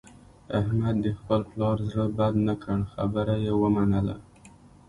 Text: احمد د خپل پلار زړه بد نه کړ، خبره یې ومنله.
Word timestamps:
احمد 0.59 0.95
د 1.05 1.07
خپل 1.19 1.41
پلار 1.51 1.77
زړه 1.89 2.05
بد 2.17 2.33
نه 2.47 2.55
کړ، 2.63 2.79
خبره 2.93 3.35
یې 3.45 3.53
ومنله. 3.61 4.15